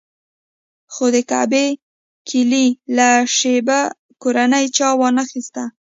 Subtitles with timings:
[0.93, 1.65] خو د کعبې
[2.27, 2.67] کیلي
[2.97, 3.79] له شیبه
[4.21, 5.63] کورنۍ چا وانخیسته.